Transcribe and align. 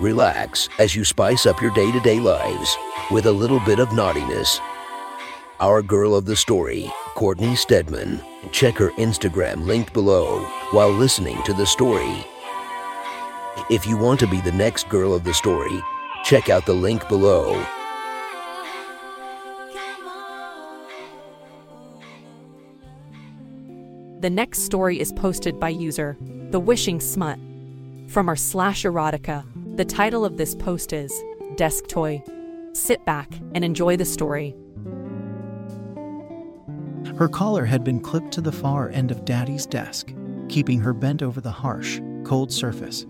Relax 0.00 0.68
as 0.78 0.94
you 0.94 1.04
spice 1.04 1.44
up 1.44 1.60
your 1.60 1.72
day 1.72 1.90
to 1.90 1.98
day 2.00 2.20
lives 2.20 2.76
with 3.10 3.26
a 3.26 3.32
little 3.32 3.58
bit 3.60 3.80
of 3.80 3.92
naughtiness. 3.92 4.60
Our 5.58 5.82
girl 5.82 6.14
of 6.14 6.24
the 6.24 6.36
story, 6.36 6.88
Courtney 7.16 7.56
Stedman. 7.56 8.20
Check 8.52 8.76
her 8.76 8.90
Instagram 8.92 9.66
linked 9.66 9.92
below 9.92 10.44
while 10.70 10.90
listening 10.90 11.42
to 11.42 11.52
the 11.52 11.66
story. 11.66 12.24
If 13.70 13.88
you 13.88 13.96
want 13.96 14.20
to 14.20 14.28
be 14.28 14.40
the 14.40 14.52
next 14.52 14.88
girl 14.88 15.12
of 15.12 15.24
the 15.24 15.34
story, 15.34 15.82
check 16.22 16.48
out 16.48 16.64
the 16.64 16.74
link 16.74 17.08
below. 17.08 17.60
The 24.20 24.30
next 24.30 24.60
story 24.60 25.00
is 25.00 25.12
posted 25.12 25.58
by 25.58 25.70
user 25.70 26.16
The 26.50 26.60
Wishing 26.60 27.00
Smut 27.00 27.40
from 28.06 28.28
our 28.28 28.36
slash 28.36 28.84
erotica. 28.84 29.44
The 29.78 29.84
title 29.84 30.24
of 30.24 30.36
this 30.36 30.56
post 30.56 30.92
is 30.92 31.22
Desk 31.54 31.86
Toy. 31.86 32.20
Sit 32.72 33.04
back 33.06 33.32
and 33.54 33.64
enjoy 33.64 33.96
the 33.96 34.04
story. 34.04 34.56
Her 37.16 37.28
collar 37.28 37.64
had 37.64 37.84
been 37.84 38.00
clipped 38.00 38.32
to 38.32 38.40
the 38.40 38.50
far 38.50 38.88
end 38.88 39.12
of 39.12 39.24
Daddy's 39.24 39.66
desk, 39.66 40.12
keeping 40.48 40.80
her 40.80 40.92
bent 40.92 41.22
over 41.22 41.40
the 41.40 41.52
harsh, 41.52 42.00
cold 42.24 42.50
surface 42.50 43.06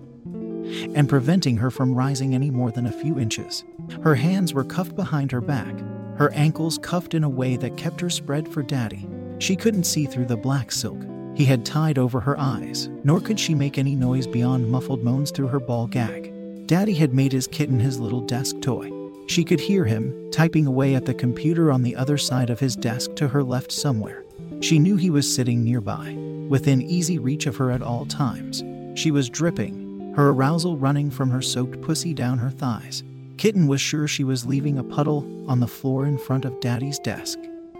and 0.95 1.09
preventing 1.09 1.57
her 1.57 1.71
from 1.71 1.95
rising 1.95 2.35
any 2.35 2.51
more 2.51 2.71
than 2.71 2.85
a 2.85 2.93
few 2.93 3.19
inches. 3.19 3.65
Her 4.03 4.15
hands 4.15 4.53
were 4.53 4.63
cuffed 4.63 4.95
behind 4.95 5.33
her 5.33 5.41
back, 5.41 5.75
her 6.19 6.31
ankles 6.35 6.77
cuffed 6.77 7.15
in 7.15 7.25
a 7.25 7.31
way 7.31 7.57
that 7.57 7.79
kept 7.79 7.99
her 8.03 8.11
spread 8.11 8.47
for 8.47 8.63
Daddy. 8.63 9.09
She 9.39 9.57
couldn't 9.57 9.85
see 9.85 10.05
through 10.05 10.27
the 10.27 10.37
black 10.37 10.71
silk 10.71 11.03
he 11.35 11.47
had 11.47 11.65
tied 11.65 11.97
over 11.97 12.21
her 12.21 12.39
eyes, 12.39 12.91
nor 13.05 13.23
could 13.23 13.41
she 13.41 13.55
make 13.55 13.79
any 13.79 13.95
noise 13.95 14.27
beyond 14.27 14.71
muffled 14.71 15.03
moans 15.03 15.31
through 15.31 15.49
her 15.49 15.61
ball 15.61 15.87
gag. 15.87 16.28
Daddy 16.69 16.93
had 16.93 17.15
made 17.15 17.33
his 17.33 17.47
kitten 17.47 17.81
his 17.81 17.99
little 17.99 18.21
desk 18.21 18.61
toy. 18.61 18.93
She 19.27 19.43
could 19.43 19.59
hear 19.59 19.87
him 19.87 20.31
typing 20.31 20.67
away 20.67 20.95
at 20.95 21.07
the 21.07 21.15
computer 21.15 21.73
on 21.73 21.83
the 21.83 21.97
other 21.97 22.19
side 22.19 22.51
of 22.51 22.61
his 22.61 22.77
desk 22.77 23.15
to 23.15 23.29
her 23.29 23.43
left 23.43 23.73
somewhere. 23.73 24.23
She 24.61 24.79
knew 24.79 24.97
he 24.97 25.09
was 25.09 25.35
sitting 25.35 25.65
nearby, 25.65 26.13
within 26.51 26.83
easy 26.83 27.19
reach 27.19 27.47
of 27.47 27.57
her 27.57 27.71
at 27.71 27.81
all 27.81 28.05
times. 28.05 28.63
She 29.01 29.11
was 29.11 29.31
dripping, 29.31 30.13
her 30.15 30.29
arousal 30.29 30.77
running 30.77 31.11
from 31.11 31.31
her 31.31 31.41
soaked 31.41 31.81
pussy 31.81 32.13
down 32.13 32.37
her 32.37 32.51
thighs. 32.51 33.03
Kitten 33.39 33.67
was 33.67 33.81
sure 33.81 34.07
she 34.07 34.25
was 34.25 34.45
leaving 34.45 34.77
a 34.77 34.85
puddle 34.85 35.25
on 35.49 35.61
the 35.61 35.67
floor 35.67 36.05
in 36.05 36.19
front 36.19 36.45
of 36.45 36.61
Daddy's 36.61 36.99
desk. 36.99 37.39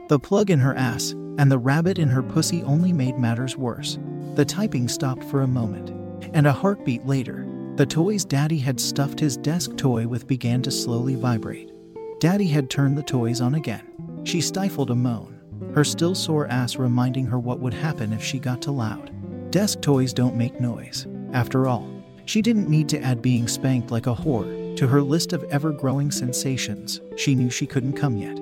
The 0.09 0.19
plug 0.19 0.49
in 0.49 0.61
her 0.61 0.75
ass 0.75 1.11
and 1.37 1.53
the 1.53 1.59
rabbit 1.59 1.99
in 1.99 2.09
her 2.09 2.23
pussy 2.23 2.63
only 2.63 2.95
made 2.95 3.19
matters 3.19 3.55
worse. 3.55 3.99
The 4.35 4.47
typing 4.47 4.89
stopped 4.89 5.25
for 5.25 5.43
a 5.43 5.47
moment, 5.47 5.91
and 6.33 6.47
a 6.47 6.53
heartbeat 6.53 7.05
later, 7.05 7.45
the 7.79 7.87
toys 7.87 8.25
Daddy 8.25 8.59
had 8.59 8.81
stuffed 8.81 9.21
his 9.21 9.37
desk 9.37 9.77
toy 9.77 10.05
with 10.05 10.27
began 10.27 10.61
to 10.63 10.71
slowly 10.71 11.15
vibrate. 11.15 11.71
Daddy 12.19 12.49
had 12.49 12.69
turned 12.69 12.99
the 12.99 13.05
toys 13.05 13.41
on 13.41 13.55
again. 13.55 13.87
She 14.25 14.41
stifled 14.41 14.91
a 14.91 14.97
moan, 14.97 15.39
her 15.77 15.85
still 15.85 16.17
sore 16.17 16.49
ass 16.49 16.75
reminding 16.75 17.27
her 17.27 17.39
what 17.39 17.61
would 17.61 17.73
happen 17.73 18.13
if 18.13 18.21
she 18.21 18.41
got 18.41 18.61
too 18.61 18.73
loud. 18.73 19.13
Desk 19.53 19.81
toys 19.81 20.13
don't 20.13 20.35
make 20.35 20.61
noise. 20.61 21.07
After 21.33 21.69
all, 21.69 21.89
she 22.25 22.43
didn't 22.43 22.69
need 22.69 22.89
to 22.89 23.01
add 23.01 23.23
being 23.23 23.47
spanked 23.47 23.93
like 23.93 24.09
a 24.09 24.15
whore 24.15 24.77
to 24.77 24.89
her 24.89 25.01
list 25.01 25.33
of 25.33 25.45
ever 25.45 25.71
growing 25.71 26.11
sensations. 26.11 27.01
She 27.15 27.37
knew 27.37 27.49
she 27.49 27.69
couldn't 27.69 27.93
come 27.93 28.17
yet. 28.17 28.41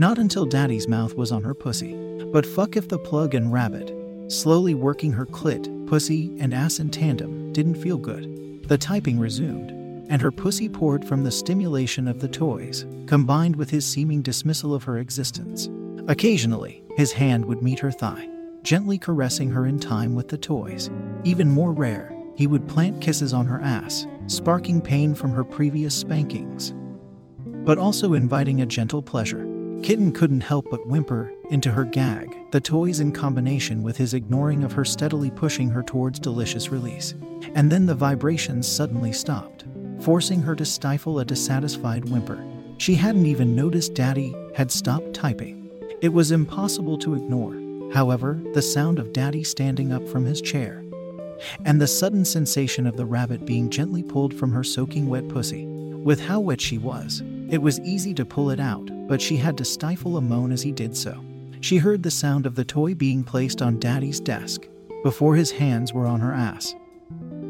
Not 0.00 0.16
until 0.16 0.46
Daddy's 0.46 0.88
mouth 0.88 1.12
was 1.12 1.32
on 1.32 1.44
her 1.44 1.54
pussy. 1.54 1.94
But 2.32 2.46
fuck 2.46 2.78
if 2.78 2.88
the 2.88 2.98
plug 2.98 3.34
and 3.34 3.52
rabbit, 3.52 3.94
slowly 4.28 4.72
working 4.72 5.12
her 5.12 5.26
clit, 5.26 5.66
pussy, 5.88 6.36
and 6.38 6.52
ass 6.52 6.78
in 6.78 6.90
tandem, 6.90 7.50
didn't 7.52 7.82
feel 7.82 7.96
good. 7.96 8.68
The 8.68 8.76
typing 8.76 9.18
resumed, 9.18 9.70
and 10.10 10.20
her 10.20 10.30
pussy 10.30 10.68
poured 10.68 11.02
from 11.02 11.24
the 11.24 11.30
stimulation 11.30 12.06
of 12.06 12.20
the 12.20 12.28
toys, 12.28 12.84
combined 13.06 13.56
with 13.56 13.70
his 13.70 13.86
seeming 13.86 14.20
dismissal 14.20 14.74
of 14.74 14.84
her 14.84 14.98
existence. 14.98 15.70
Occasionally, 16.06 16.82
his 16.96 17.12
hand 17.12 17.44
would 17.46 17.62
meet 17.62 17.78
her 17.78 17.90
thigh, 17.90 18.28
gently 18.62 18.98
caressing 18.98 19.50
her 19.50 19.66
in 19.66 19.78
time 19.78 20.14
with 20.14 20.28
the 20.28 20.36
toys. 20.36 20.90
Even 21.24 21.48
more 21.48 21.72
rare, 21.72 22.14
he 22.36 22.46
would 22.46 22.68
plant 22.68 23.00
kisses 23.00 23.32
on 23.32 23.46
her 23.46 23.60
ass, 23.62 24.06
sparking 24.26 24.82
pain 24.82 25.14
from 25.14 25.32
her 25.32 25.44
previous 25.44 25.94
spankings, 25.94 26.74
but 27.64 27.78
also 27.78 28.12
inviting 28.12 28.60
a 28.60 28.66
gentle 28.66 29.00
pleasure. 29.00 29.46
Kitten 29.82 30.12
couldn't 30.12 30.42
help 30.42 30.66
but 30.70 30.86
whimper 30.86 31.32
into 31.50 31.70
her 31.70 31.84
gag, 31.84 32.50
the 32.50 32.60
toys 32.60 33.00
in 33.00 33.12
combination 33.12 33.82
with 33.82 33.96
his 33.96 34.14
ignoring 34.14 34.64
of 34.64 34.72
her 34.72 34.84
steadily 34.84 35.30
pushing 35.30 35.70
her 35.70 35.82
towards 35.82 36.18
delicious 36.18 36.70
release. 36.70 37.14
And 37.54 37.70
then 37.70 37.86
the 37.86 37.94
vibrations 37.94 38.66
suddenly 38.68 39.12
stopped, 39.12 39.64
forcing 40.00 40.42
her 40.42 40.54
to 40.56 40.64
stifle 40.64 41.18
a 41.18 41.24
dissatisfied 41.24 42.08
whimper. 42.08 42.44
She 42.78 42.94
hadn't 42.94 43.26
even 43.26 43.56
noticed 43.56 43.94
Daddy 43.94 44.34
had 44.54 44.70
stopped 44.70 45.14
typing. 45.14 45.70
It 46.00 46.10
was 46.10 46.30
impossible 46.30 46.98
to 46.98 47.14
ignore, 47.14 47.54
however, 47.92 48.40
the 48.54 48.62
sound 48.62 48.98
of 48.98 49.12
Daddy 49.12 49.42
standing 49.42 49.92
up 49.92 50.06
from 50.08 50.24
his 50.24 50.40
chair, 50.40 50.84
and 51.64 51.80
the 51.80 51.86
sudden 51.86 52.24
sensation 52.24 52.86
of 52.86 52.96
the 52.96 53.06
rabbit 53.06 53.44
being 53.44 53.70
gently 53.70 54.02
pulled 54.02 54.34
from 54.34 54.52
her 54.52 54.64
soaking 54.64 55.08
wet 55.08 55.28
pussy. 55.28 55.66
With 55.66 56.20
how 56.20 56.40
wet 56.40 56.60
she 56.60 56.78
was, 56.78 57.22
it 57.50 57.58
was 57.58 57.80
easy 57.80 58.14
to 58.14 58.24
pull 58.24 58.50
it 58.50 58.60
out, 58.60 58.88
but 59.08 59.20
she 59.20 59.36
had 59.36 59.58
to 59.58 59.64
stifle 59.64 60.16
a 60.16 60.20
moan 60.20 60.52
as 60.52 60.62
he 60.62 60.70
did 60.70 60.96
so. 60.96 61.24
She 61.60 61.78
heard 61.78 62.02
the 62.02 62.10
sound 62.10 62.46
of 62.46 62.54
the 62.54 62.64
toy 62.64 62.94
being 62.94 63.24
placed 63.24 63.62
on 63.62 63.80
Daddy's 63.80 64.20
desk 64.20 64.66
before 65.02 65.34
his 65.34 65.50
hands 65.50 65.92
were 65.92 66.06
on 66.06 66.20
her 66.20 66.32
ass, 66.32 66.74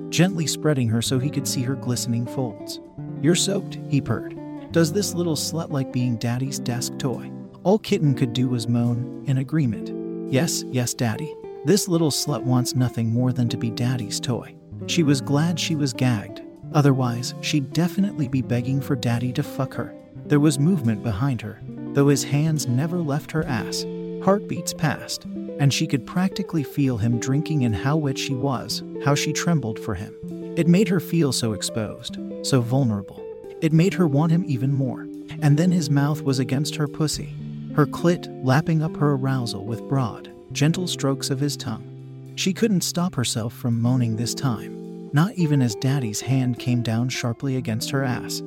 gently 0.08 0.46
spreading 0.46 0.88
her 0.88 1.02
so 1.02 1.18
he 1.18 1.30
could 1.30 1.46
see 1.46 1.62
her 1.62 1.74
glistening 1.74 2.26
folds. 2.26 2.80
You're 3.22 3.34
soaked, 3.34 3.78
he 3.88 4.00
purred. 4.00 4.38
Does 4.72 4.92
this 4.92 5.14
little 5.14 5.36
slut 5.36 5.70
like 5.70 5.92
being 5.92 6.16
Daddy's 6.16 6.58
desk 6.58 6.98
toy? 6.98 7.30
All 7.64 7.78
Kitten 7.78 8.14
could 8.14 8.32
do 8.32 8.48
was 8.48 8.68
moan 8.68 9.24
in 9.26 9.38
agreement. 9.38 10.32
Yes, 10.32 10.64
yes, 10.68 10.94
Daddy. 10.94 11.34
This 11.64 11.88
little 11.88 12.10
slut 12.10 12.42
wants 12.42 12.74
nothing 12.74 13.10
more 13.10 13.32
than 13.32 13.48
to 13.48 13.56
be 13.56 13.70
Daddy's 13.70 14.20
toy. 14.20 14.54
She 14.86 15.02
was 15.02 15.20
glad 15.20 15.58
she 15.58 15.74
was 15.74 15.92
gagged. 15.92 16.42
Otherwise, 16.72 17.34
she'd 17.40 17.72
definitely 17.72 18.28
be 18.28 18.42
begging 18.42 18.80
for 18.80 18.94
Daddy 18.94 19.32
to 19.32 19.42
fuck 19.42 19.74
her. 19.74 19.94
There 20.26 20.40
was 20.40 20.58
movement 20.58 21.02
behind 21.02 21.40
her, 21.40 21.60
though 21.92 22.08
his 22.08 22.24
hands 22.24 22.66
never 22.66 22.98
left 22.98 23.30
her 23.32 23.44
ass. 23.44 23.84
Heartbeats 24.22 24.74
passed, 24.74 25.24
and 25.58 25.72
she 25.72 25.86
could 25.86 26.06
practically 26.06 26.62
feel 26.62 26.98
him 26.98 27.18
drinking 27.18 27.62
in 27.62 27.72
how 27.72 27.96
wet 27.96 28.18
she 28.18 28.34
was, 28.34 28.82
how 29.04 29.14
she 29.14 29.32
trembled 29.32 29.78
for 29.78 29.94
him. 29.94 30.14
It 30.56 30.66
made 30.66 30.88
her 30.88 31.00
feel 31.00 31.32
so 31.32 31.52
exposed, 31.52 32.18
so 32.42 32.60
vulnerable. 32.60 33.24
It 33.60 33.72
made 33.72 33.94
her 33.94 34.06
want 34.06 34.32
him 34.32 34.44
even 34.46 34.72
more. 34.72 35.02
And 35.40 35.56
then 35.56 35.70
his 35.70 35.90
mouth 35.90 36.22
was 36.22 36.38
against 36.38 36.74
her 36.76 36.88
pussy, 36.88 37.34
her 37.74 37.86
clit 37.86 38.28
lapping 38.44 38.82
up 38.82 38.96
her 38.96 39.12
arousal 39.12 39.64
with 39.64 39.88
broad, 39.88 40.30
gentle 40.52 40.88
strokes 40.88 41.30
of 41.30 41.38
his 41.38 41.56
tongue. 41.56 42.32
She 42.34 42.52
couldn't 42.52 42.82
stop 42.82 43.14
herself 43.14 43.52
from 43.52 43.80
moaning 43.80 44.16
this 44.16 44.34
time, 44.34 45.10
not 45.12 45.32
even 45.34 45.62
as 45.62 45.74
Daddy's 45.76 46.20
hand 46.20 46.58
came 46.58 46.82
down 46.82 47.08
sharply 47.08 47.56
against 47.56 47.90
her 47.90 48.02
ass, 48.02 48.42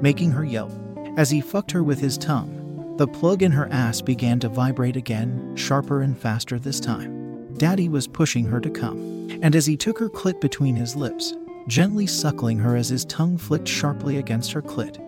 making 0.00 0.30
her 0.30 0.44
yelp. 0.44 0.72
As 1.16 1.30
he 1.30 1.40
fucked 1.40 1.72
her 1.72 1.82
with 1.82 2.00
his 2.00 2.16
tongue, 2.16 2.57
the 2.98 3.06
plug 3.06 3.44
in 3.44 3.52
her 3.52 3.68
ass 3.70 4.00
began 4.00 4.40
to 4.40 4.48
vibrate 4.48 4.96
again, 4.96 5.54
sharper 5.54 6.02
and 6.02 6.18
faster 6.18 6.58
this 6.58 6.80
time. 6.80 7.54
Daddy 7.54 7.88
was 7.88 8.08
pushing 8.08 8.44
her 8.44 8.60
to 8.60 8.70
come, 8.70 8.98
and 9.40 9.54
as 9.54 9.66
he 9.66 9.76
took 9.76 10.00
her 10.00 10.08
clit 10.08 10.40
between 10.40 10.74
his 10.74 10.96
lips, 10.96 11.32
gently 11.68 12.08
suckling 12.08 12.58
her 12.58 12.74
as 12.74 12.88
his 12.88 13.04
tongue 13.04 13.38
flicked 13.38 13.68
sharply 13.68 14.18
against 14.18 14.50
her 14.50 14.62
clit, 14.62 15.00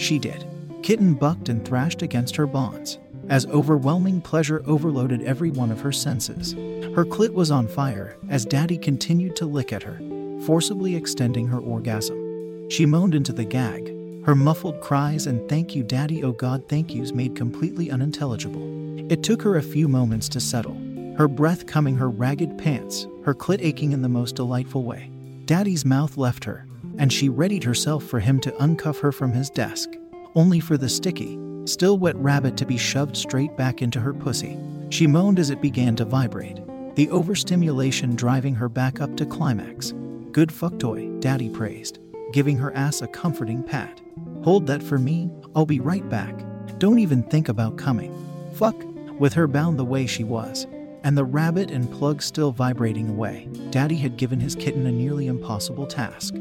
she 0.00 0.20
did. 0.20 0.46
Kitten 0.82 1.14
bucked 1.14 1.48
and 1.48 1.64
thrashed 1.64 2.02
against 2.02 2.36
her 2.36 2.46
bonds, 2.46 2.98
as 3.28 3.46
overwhelming 3.46 4.20
pleasure 4.20 4.62
overloaded 4.64 5.22
every 5.22 5.50
one 5.50 5.72
of 5.72 5.80
her 5.80 5.90
senses. 5.90 6.52
Her 6.94 7.04
clit 7.04 7.32
was 7.32 7.50
on 7.50 7.66
fire 7.66 8.16
as 8.28 8.44
Daddy 8.44 8.78
continued 8.78 9.34
to 9.36 9.46
lick 9.46 9.72
at 9.72 9.82
her, 9.82 9.98
forcibly 10.44 10.94
extending 10.94 11.48
her 11.48 11.58
orgasm. 11.58 12.68
She 12.70 12.86
moaned 12.86 13.16
into 13.16 13.32
the 13.32 13.44
gag, 13.44 13.95
her 14.26 14.34
muffled 14.34 14.80
cries 14.80 15.28
and 15.28 15.48
thank 15.48 15.76
you, 15.76 15.84
Daddy, 15.84 16.24
oh 16.24 16.32
God, 16.32 16.68
thank 16.68 16.92
yous 16.92 17.12
made 17.12 17.36
completely 17.36 17.92
unintelligible. 17.92 19.08
It 19.08 19.22
took 19.22 19.40
her 19.42 19.56
a 19.56 19.62
few 19.62 19.86
moments 19.86 20.28
to 20.30 20.40
settle, 20.40 20.76
her 21.16 21.28
breath 21.28 21.66
coming 21.66 21.94
her 21.94 22.10
ragged 22.10 22.58
pants, 22.58 23.06
her 23.24 23.32
clit 23.32 23.60
aching 23.60 23.92
in 23.92 24.02
the 24.02 24.08
most 24.08 24.34
delightful 24.34 24.82
way. 24.82 25.12
Daddy's 25.44 25.84
mouth 25.84 26.16
left 26.16 26.42
her, 26.42 26.66
and 26.98 27.12
she 27.12 27.28
readied 27.28 27.62
herself 27.62 28.02
for 28.02 28.18
him 28.18 28.40
to 28.40 28.50
uncuff 28.60 28.98
her 28.98 29.12
from 29.12 29.30
his 29.30 29.48
desk, 29.48 29.90
only 30.34 30.58
for 30.58 30.76
the 30.76 30.88
sticky, 30.88 31.38
still 31.64 31.96
wet 31.96 32.16
rabbit 32.16 32.56
to 32.56 32.66
be 32.66 32.76
shoved 32.76 33.16
straight 33.16 33.56
back 33.56 33.80
into 33.80 34.00
her 34.00 34.12
pussy. 34.12 34.58
She 34.90 35.06
moaned 35.06 35.38
as 35.38 35.50
it 35.50 35.62
began 35.62 35.94
to 35.96 36.04
vibrate, 36.04 36.58
the 36.96 37.08
overstimulation 37.10 38.16
driving 38.16 38.56
her 38.56 38.68
back 38.68 39.00
up 39.00 39.16
to 39.18 39.24
climax. 39.24 39.94
Good 40.32 40.50
fuck 40.50 40.80
toy, 40.80 41.10
Daddy 41.20 41.48
praised, 41.48 42.00
giving 42.32 42.56
her 42.56 42.74
ass 42.74 43.02
a 43.02 43.06
comforting 43.06 43.62
pat. 43.62 44.00
Hold 44.44 44.66
that 44.68 44.82
for 44.82 44.98
me, 44.98 45.30
I'll 45.54 45.66
be 45.66 45.80
right 45.80 46.08
back. 46.08 46.34
Don't 46.78 47.00
even 47.00 47.22
think 47.24 47.48
about 47.48 47.76
coming. 47.76 48.14
Fuck, 48.54 48.76
with 49.18 49.32
her 49.32 49.48
bound 49.48 49.78
the 49.78 49.84
way 49.84 50.06
she 50.06 50.24
was, 50.24 50.66
and 51.02 51.16
the 51.16 51.24
rabbit 51.24 51.70
and 51.70 51.90
plug 51.90 52.22
still 52.22 52.52
vibrating 52.52 53.08
away, 53.08 53.48
Daddy 53.70 53.96
had 53.96 54.16
given 54.16 54.38
his 54.38 54.54
kitten 54.54 54.86
a 54.86 54.92
nearly 54.92 55.26
impossible 55.26 55.86
task. 55.86 56.34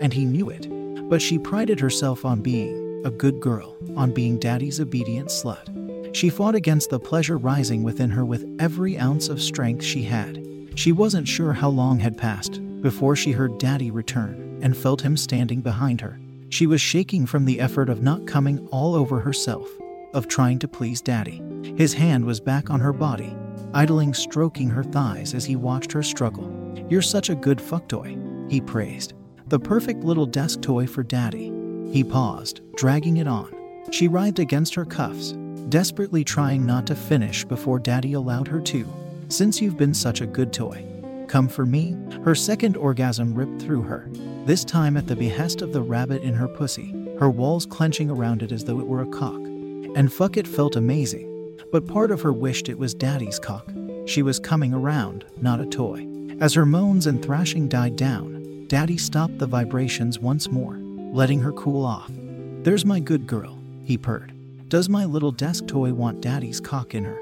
And 0.00 0.12
he 0.12 0.24
knew 0.24 0.50
it, 0.50 0.68
but 1.08 1.22
she 1.22 1.38
prided 1.38 1.78
herself 1.78 2.24
on 2.24 2.42
being 2.42 3.02
a 3.04 3.10
good 3.10 3.40
girl, 3.40 3.76
on 3.96 4.12
being 4.12 4.38
Daddy's 4.38 4.80
obedient 4.80 5.28
slut. 5.28 6.14
She 6.14 6.28
fought 6.28 6.54
against 6.54 6.90
the 6.90 6.98
pleasure 6.98 7.36
rising 7.36 7.82
within 7.82 8.10
her 8.10 8.24
with 8.24 8.44
every 8.58 8.98
ounce 8.98 9.28
of 9.28 9.40
strength 9.40 9.84
she 9.84 10.02
had. 10.02 10.42
She 10.74 10.90
wasn't 10.92 11.28
sure 11.28 11.52
how 11.52 11.68
long 11.68 12.00
had 12.00 12.18
passed 12.18 12.60
before 12.80 13.14
she 13.14 13.32
heard 13.32 13.58
Daddy 13.58 13.90
return 13.90 14.58
and 14.62 14.76
felt 14.76 15.02
him 15.02 15.16
standing 15.16 15.60
behind 15.60 16.00
her. 16.00 16.18
She 16.48 16.66
was 16.66 16.80
shaking 16.80 17.26
from 17.26 17.44
the 17.44 17.60
effort 17.60 17.88
of 17.88 18.02
not 18.02 18.26
coming 18.26 18.66
all 18.68 18.94
over 18.94 19.20
herself, 19.20 19.68
of 20.14 20.28
trying 20.28 20.58
to 20.60 20.68
please 20.68 21.00
Daddy. 21.00 21.42
His 21.76 21.92
hand 21.92 22.24
was 22.24 22.40
back 22.40 22.70
on 22.70 22.80
her 22.80 22.92
body, 22.92 23.36
idling 23.74 24.14
stroking 24.14 24.70
her 24.70 24.84
thighs 24.84 25.34
as 25.34 25.44
he 25.44 25.56
watched 25.56 25.92
her 25.92 26.02
struggle. 26.02 26.52
You're 26.88 27.02
such 27.02 27.30
a 27.30 27.34
good 27.34 27.60
fuck 27.60 27.88
toy, 27.88 28.16
he 28.48 28.60
praised. 28.60 29.14
The 29.48 29.58
perfect 29.58 30.04
little 30.04 30.26
desk 30.26 30.62
toy 30.62 30.86
for 30.86 31.02
Daddy. 31.02 31.52
He 31.92 32.04
paused, 32.04 32.60
dragging 32.76 33.18
it 33.18 33.28
on. 33.28 33.54
She 33.90 34.08
writhed 34.08 34.38
against 34.38 34.74
her 34.74 34.84
cuffs, 34.84 35.32
desperately 35.68 36.24
trying 36.24 36.64
not 36.64 36.86
to 36.86 36.94
finish 36.94 37.44
before 37.44 37.78
Daddy 37.78 38.12
allowed 38.12 38.48
her 38.48 38.60
to. 38.60 38.86
Since 39.28 39.60
you've 39.60 39.76
been 39.76 39.94
such 39.94 40.20
a 40.20 40.26
good 40.26 40.52
toy, 40.52 40.84
come 41.28 41.48
for 41.48 41.66
me. 41.66 41.96
Her 42.24 42.34
second 42.34 42.76
orgasm 42.76 43.34
ripped 43.34 43.60
through 43.60 43.82
her, 43.82 44.08
this 44.46 44.64
time 44.64 44.96
at 44.96 45.08
the 45.08 45.16
behest 45.16 45.60
of 45.60 45.72
the 45.72 45.82
rabbit 45.82 46.22
in 46.22 46.32
her 46.32 46.46
pussy, 46.46 46.94
her 47.18 47.28
walls 47.28 47.66
clenching 47.66 48.08
around 48.08 48.44
it 48.44 48.52
as 48.52 48.64
though 48.64 48.78
it 48.78 48.86
were 48.86 49.02
a 49.02 49.06
cock. 49.08 49.34
And 49.34 50.12
fuck 50.12 50.36
it 50.36 50.46
felt 50.46 50.76
amazing, 50.76 51.58
but 51.72 51.88
part 51.88 52.12
of 52.12 52.22
her 52.22 52.32
wished 52.32 52.68
it 52.68 52.78
was 52.78 52.94
Daddy's 52.94 53.40
cock. 53.40 53.68
She 54.06 54.22
was 54.22 54.38
coming 54.38 54.72
around, 54.72 55.24
not 55.40 55.60
a 55.60 55.66
toy. 55.66 56.06
As 56.38 56.54
her 56.54 56.64
moans 56.64 57.08
and 57.08 57.20
thrashing 57.24 57.66
died 57.66 57.96
down, 57.96 58.66
Daddy 58.68 58.96
stopped 58.96 59.38
the 59.38 59.48
vibrations 59.48 60.20
once 60.20 60.48
more, 60.48 60.76
letting 61.12 61.40
her 61.40 61.52
cool 61.52 61.84
off. 61.84 62.10
There's 62.62 62.84
my 62.84 63.00
good 63.00 63.26
girl, 63.26 63.58
he 63.84 63.98
purred. 63.98 64.32
Does 64.68 64.88
my 64.88 65.06
little 65.06 65.32
desk 65.32 65.66
toy 65.66 65.92
want 65.92 66.20
Daddy's 66.20 66.60
cock 66.60 66.94
in 66.94 67.02
her? 67.02 67.20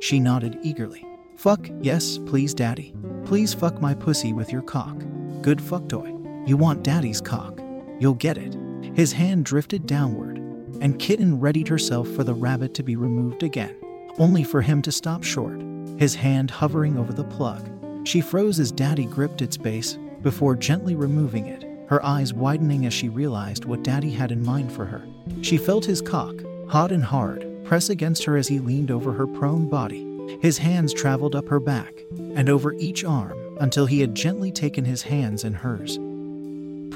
She 0.00 0.20
nodded 0.20 0.58
eagerly. 0.62 1.06
Fuck, 1.36 1.70
yes, 1.80 2.18
please, 2.26 2.52
Daddy. 2.52 2.94
Please 3.24 3.54
fuck 3.54 3.80
my 3.80 3.94
pussy 3.94 4.34
with 4.34 4.52
your 4.52 4.62
cock. 4.62 4.96
Good 5.40 5.60
fuck 5.60 5.88
toy. 5.88 6.15
You 6.46 6.56
want 6.56 6.84
Daddy's 6.84 7.20
cock. 7.20 7.60
You'll 7.98 8.14
get 8.14 8.38
it. 8.38 8.56
His 8.94 9.12
hand 9.12 9.44
drifted 9.44 9.84
downward, 9.84 10.38
and 10.80 10.96
Kitten 10.96 11.40
readied 11.40 11.66
herself 11.66 12.08
for 12.10 12.22
the 12.22 12.34
rabbit 12.34 12.72
to 12.74 12.84
be 12.84 12.94
removed 12.94 13.42
again, 13.42 13.74
only 14.18 14.44
for 14.44 14.62
him 14.62 14.80
to 14.82 14.92
stop 14.92 15.24
short, 15.24 15.60
his 15.98 16.14
hand 16.14 16.52
hovering 16.52 16.96
over 16.96 17.12
the 17.12 17.24
plug. 17.24 17.68
She 18.06 18.20
froze 18.20 18.60
as 18.60 18.70
Daddy 18.70 19.06
gripped 19.06 19.42
its 19.42 19.56
base 19.56 19.98
before 20.22 20.54
gently 20.54 20.94
removing 20.94 21.46
it, 21.46 21.64
her 21.88 22.04
eyes 22.04 22.32
widening 22.32 22.86
as 22.86 22.94
she 22.94 23.08
realized 23.08 23.64
what 23.64 23.82
Daddy 23.82 24.12
had 24.12 24.30
in 24.30 24.44
mind 24.44 24.70
for 24.70 24.84
her. 24.84 25.04
She 25.42 25.58
felt 25.58 25.84
his 25.84 26.00
cock, 26.00 26.36
hot 26.68 26.92
and 26.92 27.02
hard, 27.02 27.44
press 27.64 27.88
against 27.90 28.22
her 28.22 28.36
as 28.36 28.46
he 28.46 28.60
leaned 28.60 28.92
over 28.92 29.12
her 29.12 29.26
prone 29.26 29.68
body. 29.68 30.06
His 30.40 30.58
hands 30.58 30.94
traveled 30.94 31.34
up 31.34 31.48
her 31.48 31.58
back 31.60 32.04
and 32.36 32.48
over 32.48 32.72
each 32.74 33.04
arm 33.04 33.36
until 33.60 33.86
he 33.86 34.00
had 34.00 34.14
gently 34.14 34.52
taken 34.52 34.84
his 34.84 35.02
hands 35.02 35.42
in 35.42 35.54
hers, 35.54 35.98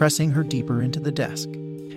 pressing 0.01 0.31
her 0.31 0.43
deeper 0.43 0.81
into 0.81 0.99
the 0.99 1.13
desk. 1.13 1.51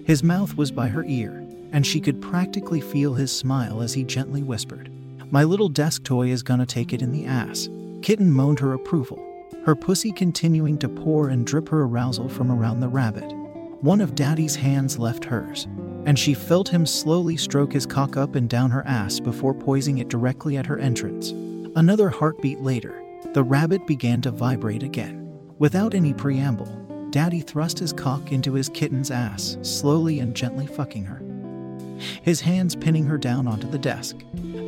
His 0.04 0.24
mouth 0.24 0.58
was 0.58 0.74
by 0.74 0.90
her 0.90 1.06
ear, 1.06 1.42
and 1.72 1.88
she 1.88 2.02
could 2.02 2.22
practically 2.22 2.82
feel 2.82 3.14
his 3.14 3.32
smile 3.32 3.82
as 3.82 3.94
he 3.94 4.04
gently 4.04 4.44
whispered, 4.44 4.92
My 5.32 5.46
little 5.46 5.70
desk 5.70 6.04
toy 6.04 6.28
is 6.28 6.44
gonna 6.44 6.66
take 6.66 6.92
it 6.92 7.02
in 7.02 7.14
the 7.14 7.26
ass. 7.26 7.70
Kitten 8.02 8.30
moaned 8.30 8.60
her 8.60 8.74
approval, 8.74 9.26
her 9.66 9.74
pussy 9.74 10.12
continuing 10.12 10.78
to 10.80 10.90
pour 10.90 11.30
and 11.30 11.48
drip 11.48 11.70
her 11.70 11.84
arousal 11.84 12.28
from 12.28 12.52
around 12.52 12.82
the 12.82 12.90
rabbit. 12.90 13.32
One 13.80 14.02
of 14.02 14.16
Daddy's 14.16 14.58
hands 14.58 15.00
left 15.00 15.24
hers, 15.24 15.66
and 16.06 16.20
she 16.20 16.34
felt 16.34 16.68
him 16.68 16.86
slowly 16.86 17.38
stroke 17.38 17.72
his 17.72 17.86
cock 17.86 18.18
up 18.18 18.36
and 18.36 18.50
down 18.50 18.70
her 18.72 18.86
ass 18.86 19.22
before 19.22 19.54
poising 19.54 20.00
it 20.00 20.10
directly 20.10 20.58
at 20.58 20.66
her 20.66 20.78
entrance. 20.78 21.32
Another 21.78 22.10
heartbeat 22.10 22.60
later, 22.60 23.02
the 23.32 23.44
rabbit 23.44 23.88
began 23.88 24.20
to 24.24 24.32
vibrate 24.32 24.84
again. 24.84 25.22
Without 25.58 25.94
any 25.94 26.14
preamble, 26.14 26.82
Daddy 27.13 27.42
thrust 27.42 27.77
his 27.77 27.94
cock 27.94 28.31
into 28.31 28.54
his 28.54 28.69
kitten's 28.69 29.12
ass, 29.12 29.56
slowly 29.62 30.19
and 30.19 30.36
gently 30.36 30.65
fucking 30.65 31.06
her. 31.06 31.21
His 32.24 32.42
hands 32.42 32.75
pinning 32.75 33.06
her 33.06 33.19
down 33.19 33.48
onto 33.48 33.69
the 33.69 33.77
desk. 33.77 34.15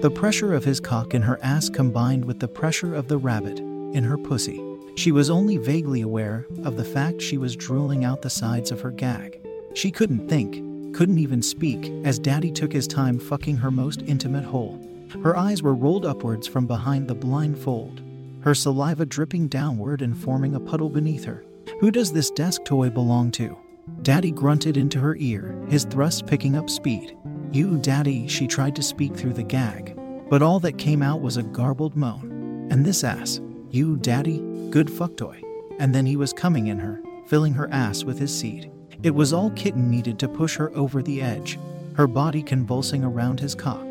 The 0.04 0.12
pressure 0.12 0.54
of 0.54 0.64
his 0.64 0.80
cock 0.80 1.16
in 1.16 1.24
her 1.24 1.40
ass 1.42 1.70
combined 1.70 2.24
with 2.24 2.40
the 2.40 2.48
pressure 2.48 2.94
of 2.94 3.08
the 3.08 3.18
rabbit 3.18 3.58
in 3.58 4.04
her 4.04 4.20
pussy. 4.20 4.62
She 4.96 5.12
was 5.12 5.32
only 5.32 5.58
vaguely 5.58 6.02
aware 6.02 6.46
of 6.64 6.78
the 6.78 6.86
fact 6.86 7.20
she 7.20 7.40
was 7.40 7.56
drooling 7.56 8.06
out 8.06 8.22
the 8.22 8.30
sides 8.30 8.70
of 8.70 8.82
her 8.82 8.92
gag. 8.92 9.42
She 9.74 9.90
couldn't 9.90 10.30
think, 10.30 10.94
couldn't 10.94 11.18
even 11.18 11.42
speak, 11.42 11.92
as 12.06 12.20
Daddy 12.20 12.52
took 12.52 12.72
his 12.72 12.86
time 12.86 13.18
fucking 13.18 13.58
her 13.58 13.72
most 13.72 14.04
intimate 14.04 14.46
hole. 14.46 14.80
Her 15.24 15.36
eyes 15.36 15.64
were 15.64 15.74
rolled 15.74 16.06
upwards 16.06 16.46
from 16.46 16.68
behind 16.68 17.08
the 17.08 17.16
blindfold, 17.16 18.04
her 18.42 18.54
saliva 18.54 19.08
dripping 19.08 19.48
downward 19.48 20.04
and 20.04 20.16
forming 20.16 20.54
a 20.54 20.60
puddle 20.60 20.90
beneath 20.90 21.26
her. 21.26 21.44
Who 21.80 21.92
does 21.92 22.14
this 22.14 22.32
desk 22.32 22.64
toy 22.64 22.90
belong 22.90 23.32
to? 23.32 23.58
Daddy 24.02 24.32
grunted 24.32 24.78
into 24.78 24.98
her 25.00 25.18
ear, 25.18 25.62
his 25.68 25.84
thrust 25.84 26.26
picking 26.26 26.56
up 26.56 26.70
speed. 26.70 27.18
You, 27.52 27.78
Daddy, 27.80 28.30
she 28.30 28.48
tried 28.48 28.78
to 28.78 28.82
speak 28.84 29.14
through 29.14 29.34
the 29.34 29.44
gag, 29.44 30.00
but 30.30 30.42
all 30.42 30.62
that 30.62 30.78
came 30.78 31.02
out 31.02 31.20
was 31.20 31.36
a 31.36 31.44
garbled 31.44 31.98
moan. 31.98 32.68
And 32.72 32.86
this 32.86 33.04
ass, 33.04 33.42
you, 33.72 33.98
Daddy, 33.98 34.40
good 34.70 34.90
fuck 34.90 35.18
toy. 35.18 35.42
And 35.78 35.94
then 35.94 36.06
he 36.06 36.16
was 36.16 36.32
coming 36.32 36.68
in 36.68 36.80
her, 36.80 37.02
filling 37.28 37.54
her 37.54 37.70
ass 37.74 38.06
with 38.06 38.20
his 38.20 38.36
seed. 38.36 38.72
It 39.04 39.14
was 39.14 39.34
all 39.34 39.52
Kitten 39.52 39.92
needed 39.92 40.18
to 40.20 40.30
push 40.30 40.56
her 40.56 40.74
over 40.78 41.04
the 41.04 41.22
edge, 41.22 41.60
her 41.96 42.08
body 42.08 42.42
convulsing 42.42 43.04
around 43.04 43.42
his 43.42 43.54
cock, 43.54 43.86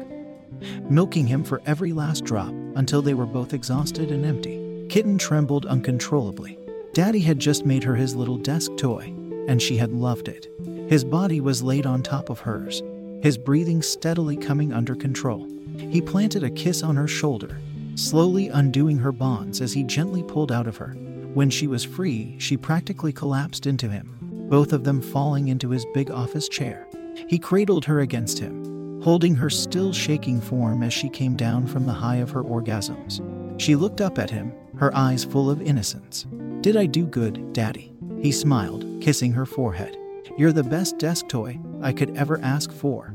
milking 0.89 1.27
him 1.27 1.45
for 1.45 1.61
every 1.67 1.93
last 1.93 2.25
drop 2.25 2.53
until 2.77 3.03
they 3.03 3.15
were 3.15 3.27
both 3.27 3.53
exhausted 3.53 4.11
and 4.11 4.25
empty. 4.25 4.87
Kitten 4.89 5.19
trembled 5.19 5.67
uncontrollably. 5.67 6.59
Daddy 6.95 7.19
had 7.19 7.41
just 7.41 7.67
made 7.67 7.83
her 7.83 7.97
his 7.97 8.15
little 8.15 8.37
desk 8.37 8.71
toy, 8.77 9.13
and 9.49 9.61
she 9.61 9.77
had 9.77 9.93
loved 9.93 10.29
it. 10.29 10.47
His 10.89 11.03
body 11.03 11.41
was 11.41 11.61
laid 11.61 11.87
on 11.87 12.05
top 12.05 12.31
of 12.31 12.39
hers, 12.39 12.85
his 13.21 13.37
breathing 13.37 13.83
steadily 13.83 14.37
coming 14.37 14.73
under 14.73 14.95
control. 14.95 15.45
He 15.77 16.01
planted 16.01 16.45
a 16.45 16.51
kiss 16.51 16.85
on 16.85 16.95
her 16.95 17.09
shoulder, 17.09 17.59
slowly 17.97 18.47
undoing 18.47 18.99
her 18.99 19.11
bonds 19.11 19.61
as 19.61 19.73
he 19.73 19.83
gently 19.83 20.23
pulled 20.23 20.53
out 20.53 20.69
of 20.69 20.77
her. 20.77 20.91
When 21.35 21.51
she 21.51 21.67
was 21.67 21.83
free, 21.83 22.37
she 22.39 22.57
practically 22.57 23.13
collapsed 23.13 23.67
into 23.67 23.89
him, 23.89 24.17
both 24.49 24.73
of 24.73 24.85
them 24.85 25.03
falling 25.03 25.49
into 25.49 25.71
his 25.71 25.85
big 25.95 26.13
office 26.13 26.49
chair. 26.49 26.87
He 27.27 27.41
cradled 27.41 27.87
her 27.87 27.99
against 27.99 28.39
him, 28.39 29.03
holding 29.03 29.35
her 29.35 29.51
still 29.51 29.93
shaking 29.93 30.41
form 30.41 30.85
as 30.85 30.93
she 30.93 31.09
came 31.09 31.35
down 31.35 31.67
from 31.67 31.87
the 31.87 31.93
high 31.93 32.19
of 32.19 32.31
her 32.31 32.45
orgasms. 32.45 33.21
She 33.61 33.75
looked 33.75 34.01
up 34.01 34.17
at 34.17 34.31
him, 34.31 34.53
her 34.77 34.97
eyes 34.97 35.25
full 35.25 35.51
of 35.51 35.61
innocence. 35.61 36.27
Did 36.65 36.79
I 36.79 36.87
do 36.87 37.05
good, 37.05 37.53
Daddy? 37.53 37.93
He 38.23 38.33
smiled, 38.33 38.87
kissing 39.03 39.33
her 39.33 39.45
forehead. 39.45 39.99
You're 40.39 40.51
the 40.51 40.65
best 40.65 40.97
desk 40.97 41.29
toy 41.29 41.61
I 41.83 41.93
could 41.93 42.17
ever 42.17 42.41
ask 42.41 42.73
for. 42.73 43.13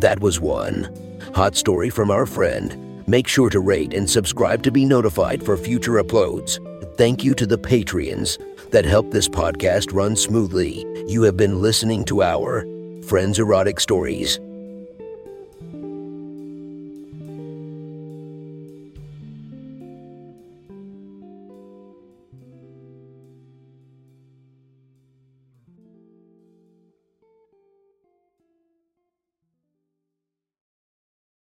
That 0.00 0.18
was 0.18 0.40
one. 0.40 0.92
Hot 1.36 1.54
story 1.54 1.90
from 1.90 2.10
our 2.10 2.26
friend. 2.26 3.06
Make 3.06 3.28
sure 3.28 3.50
to 3.50 3.60
rate 3.60 3.94
and 3.94 4.10
subscribe 4.10 4.64
to 4.64 4.72
be 4.72 4.84
notified 4.84 5.44
for 5.44 5.56
future 5.56 6.02
uploads. 6.02 6.58
Thank 6.96 7.22
you 7.22 7.32
to 7.34 7.46
the 7.46 7.58
Patreons 7.58 8.36
that 8.72 8.84
help 8.84 9.12
this 9.12 9.28
podcast 9.28 9.94
run 9.94 10.16
smoothly. 10.16 10.84
You 11.06 11.22
have 11.22 11.36
been 11.36 11.62
listening 11.62 12.04
to 12.06 12.24
our 12.24 12.66
Friends 13.04 13.38
Erotic 13.38 13.78
Stories. 13.78 14.40